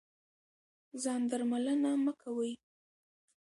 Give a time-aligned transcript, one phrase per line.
[1.03, 2.53] ځان درملنه مه کوئ.